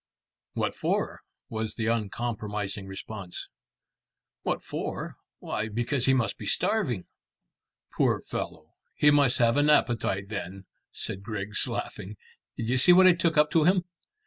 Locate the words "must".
6.15-6.39, 9.11-9.37